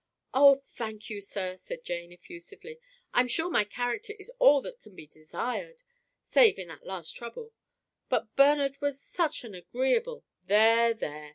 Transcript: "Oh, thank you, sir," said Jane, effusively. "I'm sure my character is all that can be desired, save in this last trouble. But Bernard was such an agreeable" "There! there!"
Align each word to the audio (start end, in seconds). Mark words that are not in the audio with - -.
"Oh, 0.33 0.55
thank 0.55 1.11
you, 1.11 1.21
sir," 1.21 1.57
said 1.57 1.83
Jane, 1.83 2.11
effusively. 2.11 2.79
"I'm 3.13 3.27
sure 3.27 3.51
my 3.51 3.63
character 3.63 4.13
is 4.17 4.31
all 4.39 4.59
that 4.61 4.81
can 4.81 4.95
be 4.95 5.05
desired, 5.05 5.83
save 6.27 6.57
in 6.57 6.69
this 6.69 6.79
last 6.81 7.15
trouble. 7.15 7.53
But 8.09 8.35
Bernard 8.35 8.81
was 8.81 8.99
such 8.99 9.43
an 9.43 9.53
agreeable" 9.53 10.23
"There! 10.51 10.95
there!" 10.95 11.29